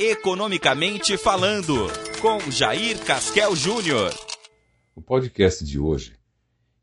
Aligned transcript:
Economicamente 0.00 1.16
Falando, 1.16 1.74
com 2.22 2.38
Jair 2.52 3.04
Casquel 3.04 3.56
Júnior. 3.56 4.14
O 4.94 5.02
podcast 5.02 5.64
de 5.64 5.76
hoje 5.76 6.16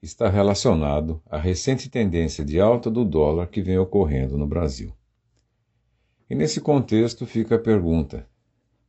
está 0.02 0.28
relacionado 0.28 1.22
à 1.26 1.38
recente 1.38 1.90
tendência 1.90 2.44
de 2.44 2.60
alta 2.60 2.92
do 2.92 3.06
dólar 3.06 3.48
que 3.48 3.62
vem 3.62 3.78
ocorrendo 3.78 4.38
no 4.38 4.46
Brasil. 4.46 4.94
E 6.30 6.36
nesse 6.36 6.60
contexto 6.60 7.26
fica 7.26 7.56
a 7.56 7.60
pergunta: 7.60 8.28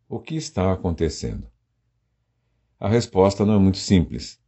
o 0.08 0.18
que 0.18 0.34
está 0.34 0.72
acontecendo? 0.72 1.46
A 2.80 2.88
resposta 2.88 3.46
não 3.46 3.54
é 3.54 3.58
muito 3.60 3.78
simples, 3.78 4.40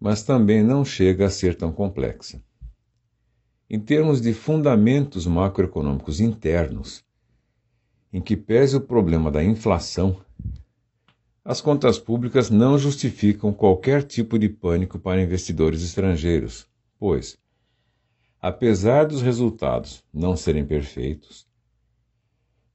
mas 0.00 0.22
também 0.22 0.62
não 0.62 0.82
chega 0.82 1.26
a 1.26 1.30
ser 1.30 1.54
tão 1.54 1.70
complexa. 1.70 2.42
Em 3.68 3.78
termos 3.78 4.18
de 4.18 4.32
fundamentos 4.32 5.26
macroeconômicos 5.26 6.20
internos, 6.20 7.04
em 8.12 8.20
que 8.20 8.36
pese 8.36 8.76
o 8.76 8.80
problema 8.80 9.30
da 9.30 9.42
inflação, 9.42 10.20
as 11.44 11.60
contas 11.60 11.98
públicas 11.98 12.50
não 12.50 12.78
justificam 12.78 13.52
qualquer 13.52 14.02
tipo 14.02 14.38
de 14.38 14.48
pânico 14.48 14.98
para 14.98 15.22
investidores 15.22 15.82
estrangeiros, 15.82 16.66
pois, 16.98 17.38
apesar 18.40 19.06
dos 19.06 19.22
resultados 19.22 20.04
não 20.12 20.36
serem 20.36 20.64
perfeitos, 20.64 21.46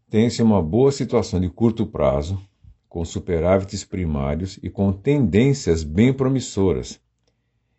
tem-se 0.10 0.42
uma 0.42 0.62
boa 0.62 0.92
situação 0.92 1.40
de 1.40 1.50
curto 1.50 1.86
prazo, 1.86 2.40
com 2.88 3.04
superávites 3.04 3.84
primários 3.84 4.58
e 4.64 4.70
com 4.70 4.94
tendências 4.94 5.84
bem 5.84 6.14
promissoras 6.14 7.00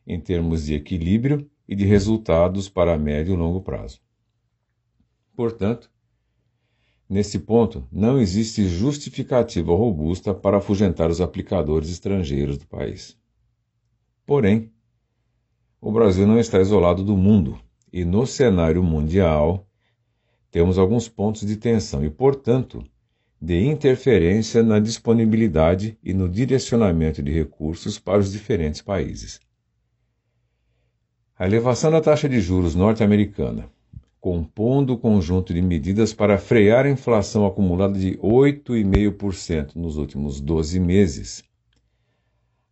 em 0.06 0.20
termos 0.20 0.66
de 0.66 0.74
equilíbrio 0.74 1.50
e 1.66 1.74
de 1.74 1.84
resultados 1.84 2.68
para 2.68 2.98
médio 2.98 3.34
e 3.34 3.36
longo 3.36 3.60
prazo. 3.60 4.00
Portanto, 5.34 5.90
nesse 7.09 7.38
ponto, 7.38 7.87
não 7.91 8.19
existe 8.19 8.66
justificativa 8.69 9.74
robusta 9.74 10.34
para 10.34 10.59
afugentar 10.59 11.10
os 11.10 11.20
aplicadores 11.20 11.90
estrangeiros 11.90 12.59
do 12.59 12.66
país. 12.66 13.16
Porém, 14.24 14.73
o 15.80 15.93
Brasil 15.93 16.26
não 16.26 16.38
está 16.38 16.60
isolado 16.60 17.04
do 17.04 17.16
mundo 17.16 17.59
e, 17.93 18.04
no 18.04 18.26
cenário 18.26 18.82
mundial, 18.82 19.68
temos 20.51 20.79
alguns 20.79 21.09
pontos 21.09 21.46
de 21.46 21.57
tensão 21.57 22.04
e, 22.04 22.10
portanto, 22.10 22.85
de 23.41 23.66
interferência 23.66 24.63
na 24.63 24.79
disponibilidade 24.80 25.98
e 26.02 26.13
no 26.15 26.29
direcionamento 26.29 27.23
de 27.23 27.30
recursos 27.30 27.98
para 27.98 28.18
os 28.18 28.32
diferentes 28.32 28.80
países. 28.80 29.41
A 31.38 31.46
elevação 31.46 31.91
da 31.91 32.01
taxa 32.01 32.29
de 32.29 32.41
juros 32.41 32.74
norte-americana, 32.74 33.70
compondo 34.27 34.95
o 34.95 34.99
conjunto 34.99 35.55
de 35.55 35.63
medidas 35.63 36.13
para 36.13 36.37
frear 36.37 36.85
a 36.85 36.91
inflação 36.91 37.46
acumulada 37.46 37.96
de 37.96 38.19
8,5% 38.19 39.77
nos 39.77 39.96
últimos 39.96 40.41
12 40.41 40.80
meses, 40.80 41.45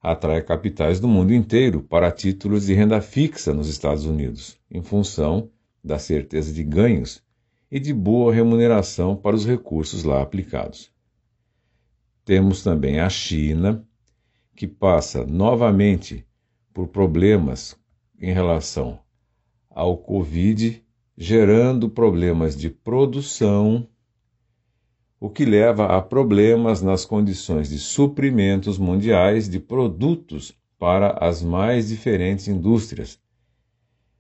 atrai 0.02 0.42
capitais 0.42 0.98
do 0.98 1.06
mundo 1.06 1.32
inteiro 1.32 1.80
para 1.80 2.10
títulos 2.10 2.66
de 2.66 2.74
renda 2.74 3.00
fixa 3.00 3.54
nos 3.54 3.68
Estados 3.68 4.04
Unidos, 4.04 4.58
em 4.68 4.82
função 4.82 5.48
da 5.82 5.96
certeza 5.96 6.52
de 6.52 6.64
ganhos 6.64 7.22
e 7.70 7.78
de 7.78 7.94
boa 7.94 8.34
remuneração 8.34 9.14
para 9.14 9.36
os 9.36 9.46
recursos 9.46 10.02
lá 10.02 10.22
aplicados. 10.22 10.90
Temos 12.24 12.64
também 12.64 12.98
a 12.98 13.08
China, 13.08 13.86
que 14.56 14.66
passa 14.66 15.24
novamente 15.24 16.26
por 16.72 16.88
problemas 16.88 17.76
em 18.20 18.32
relação 18.32 18.98
ao 19.70 19.96
Covid, 19.96 20.83
gerando 21.16 21.88
problemas 21.88 22.56
de 22.56 22.68
produção, 22.68 23.86
o 25.20 25.30
que 25.30 25.44
leva 25.44 25.96
a 25.96 26.02
problemas 26.02 26.82
nas 26.82 27.04
condições 27.04 27.68
de 27.68 27.78
suprimentos 27.78 28.78
mundiais 28.78 29.48
de 29.48 29.60
produtos 29.60 30.58
para 30.76 31.12
as 31.24 31.40
mais 31.40 31.88
diferentes 31.88 32.48
indústrias, 32.48 33.20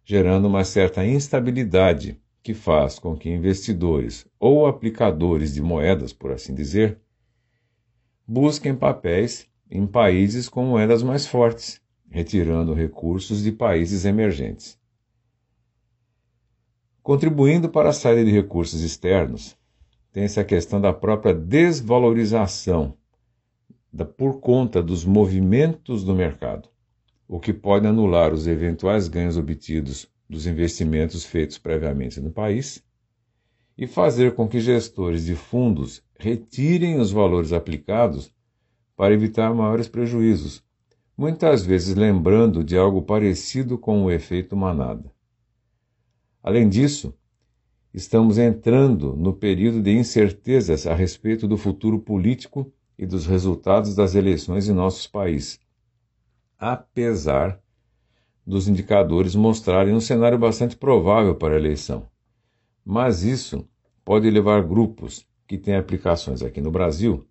gerando 0.04 0.46
uma 0.46 0.64
certa 0.64 1.04
instabilidade 1.04 2.20
que 2.42 2.54
faz 2.54 2.98
com 2.98 3.16
que 3.16 3.28
investidores 3.28 4.24
ou 4.38 4.66
aplicadores 4.66 5.52
de 5.52 5.60
moedas, 5.60 6.12
por 6.12 6.30
assim 6.30 6.54
dizer, 6.54 7.00
busquem 8.26 8.74
papéis 8.74 9.48
em 9.68 9.84
países 9.84 10.48
com 10.48 10.64
moedas 10.64 11.02
mais 11.02 11.26
fortes, 11.26 11.80
retirando 12.08 12.72
recursos 12.72 13.42
de 13.42 13.50
países 13.50 14.04
emergentes. 14.04 14.78
Contribuindo 17.04 17.68
para 17.68 17.90
a 17.90 17.92
saída 17.92 18.24
de 18.24 18.30
recursos 18.30 18.80
externos, 18.80 19.54
tem-se 20.10 20.40
a 20.40 20.44
questão 20.44 20.80
da 20.80 20.90
própria 20.90 21.34
desvalorização 21.34 22.96
da, 23.92 24.06
por 24.06 24.40
conta 24.40 24.82
dos 24.82 25.04
movimentos 25.04 26.02
do 26.02 26.14
mercado, 26.14 26.66
o 27.28 27.38
que 27.38 27.52
pode 27.52 27.86
anular 27.86 28.32
os 28.32 28.46
eventuais 28.46 29.06
ganhos 29.06 29.36
obtidos 29.36 30.08
dos 30.26 30.46
investimentos 30.46 31.26
feitos 31.26 31.58
previamente 31.58 32.22
no 32.22 32.30
país 32.30 32.82
e 33.76 33.86
fazer 33.86 34.34
com 34.34 34.48
que 34.48 34.58
gestores 34.58 35.26
de 35.26 35.34
fundos 35.34 36.02
retirem 36.18 36.98
os 36.98 37.12
valores 37.12 37.52
aplicados 37.52 38.32
para 38.96 39.12
evitar 39.12 39.52
maiores 39.52 39.88
prejuízos, 39.88 40.64
muitas 41.14 41.66
vezes 41.66 41.94
lembrando 41.94 42.64
de 42.64 42.78
algo 42.78 43.02
parecido 43.02 43.76
com 43.76 44.04
o 44.04 44.10
efeito 44.10 44.56
manada. 44.56 45.13
Além 46.44 46.68
disso, 46.68 47.14
estamos 47.94 48.36
entrando 48.36 49.16
no 49.16 49.32
período 49.32 49.80
de 49.80 49.92
incertezas 49.92 50.86
a 50.86 50.94
respeito 50.94 51.48
do 51.48 51.56
futuro 51.56 51.98
político 51.98 52.70
e 52.98 53.06
dos 53.06 53.24
resultados 53.24 53.94
das 53.94 54.14
eleições 54.14 54.68
em 54.68 54.74
nosso 54.74 55.10
país, 55.10 55.58
apesar 56.58 57.58
dos 58.46 58.68
indicadores 58.68 59.34
mostrarem 59.34 59.94
um 59.94 60.00
cenário 60.00 60.38
bastante 60.38 60.76
provável 60.76 61.34
para 61.34 61.54
a 61.54 61.56
eleição. 61.56 62.06
Mas 62.84 63.22
isso 63.22 63.66
pode 64.04 64.28
levar 64.28 64.62
grupos 64.62 65.26
que 65.46 65.56
têm 65.56 65.76
aplicações 65.76 66.42
aqui 66.42 66.60
no 66.60 66.70
Brasil 66.70 67.26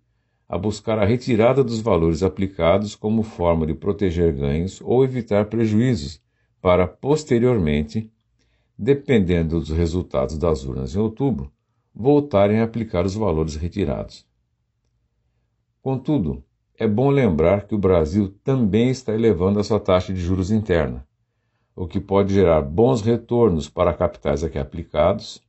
a 0.48 0.58
buscar 0.58 0.98
a 0.98 1.04
retirada 1.04 1.62
dos 1.62 1.80
valores 1.80 2.24
aplicados 2.24 2.96
como 2.96 3.22
forma 3.22 3.64
de 3.64 3.74
proteger 3.74 4.32
ganhos 4.32 4.80
ou 4.80 5.04
evitar 5.04 5.44
prejuízos, 5.44 6.20
para 6.60 6.88
posteriormente, 6.88 8.10
dependendo 8.76 9.60
dos 9.60 9.70
resultados 9.70 10.36
das 10.36 10.64
urnas 10.64 10.94
em 10.94 10.98
outubro, 10.98 11.50
voltarem 11.94 12.60
a 12.60 12.64
aplicar 12.64 13.06
os 13.06 13.14
valores 13.14 13.54
retirados. 13.54 14.26
Contudo, 15.80 16.42
é 16.76 16.88
bom 16.88 17.08
lembrar 17.08 17.66
que 17.66 17.74
o 17.74 17.78
Brasil 17.78 18.34
também 18.42 18.90
está 18.90 19.14
elevando 19.14 19.60
a 19.60 19.64
sua 19.64 19.78
taxa 19.78 20.12
de 20.12 20.20
juros 20.20 20.50
interna, 20.50 21.06
o 21.76 21.86
que 21.86 22.00
pode 22.00 22.34
gerar 22.34 22.62
bons 22.62 23.00
retornos 23.00 23.68
para 23.68 23.94
capitais 23.94 24.42
aqui 24.42 24.58
aplicados. 24.58 25.40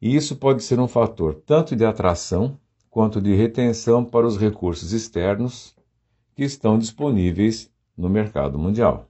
E 0.00 0.14
isso 0.14 0.36
pode 0.36 0.62
ser 0.62 0.78
um 0.78 0.86
fator 0.86 1.34
tanto 1.34 1.74
de 1.74 1.84
atração 1.84 2.56
quanto 2.88 3.20
de 3.20 3.34
retenção 3.34 4.04
para 4.04 4.26
os 4.26 4.38
recursos 4.38 4.92
externos 4.92 5.74
que 6.34 6.44
estão 6.44 6.78
disponíveis 6.78 7.70
no 7.96 8.08
mercado 8.08 8.58
mundial. 8.58 9.09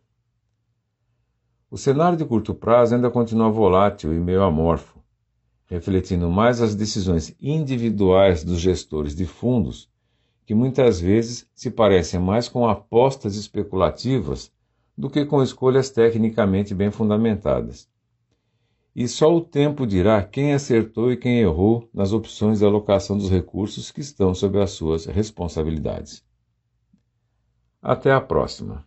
O 1.70 1.78
cenário 1.78 2.19
de 2.19 2.25
curto 2.25 2.54
prazo 2.54 2.94
ainda 2.94 3.10
continua 3.10 3.50
volátil 3.50 4.12
e 4.12 4.19
meio 4.19 4.42
amorfo, 4.42 4.98
refletindo 5.66 6.28
mais 6.28 6.60
as 6.60 6.75
decisões 6.75 7.34
individuais 7.41 8.42
dos 8.42 8.58
gestores 8.58 9.14
de 9.14 9.25
fundos, 9.25 9.88
que 10.44 10.54
muitas 10.54 11.00
vezes 11.00 11.48
se 11.54 11.70
parecem 11.70 12.19
mais 12.19 12.48
com 12.48 12.69
apostas 12.69 13.36
especulativas 13.36 14.53
do 14.98 15.08
que 15.08 15.25
com 15.25 15.42
escolhas 15.42 15.91
tecnicamente 15.91 16.75
bem 16.75 16.91
fundamentadas 16.91 17.88
e 18.94 19.06
só 19.06 19.34
o 19.34 19.41
tempo 19.41 19.87
dirá 19.87 20.22
quem 20.22 20.52
acertou 20.52 21.12
e 21.12 21.16
quem 21.16 21.41
errou 21.41 21.88
nas 21.94 22.12
opções 22.12 22.58
de 22.58 22.64
alocação 22.64 23.16
dos 23.16 23.31
recursos 23.31 23.90
que 23.90 24.00
estão 24.00 24.34
sob 24.34 24.61
as 24.61 24.72
suas 24.72 25.06
responsabilidades. 25.06 26.25
Até 27.81 28.12
a 28.12 28.20
próxima. 28.20 28.87